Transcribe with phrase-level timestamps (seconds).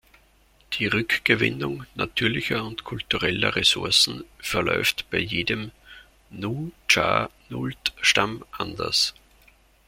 [0.79, 5.69] Die Rückgewinnung natürlicher und kultureller Ressourcen verläuft bei jedem
[6.31, 9.13] Nuu-chah-nulth-Stamm anders.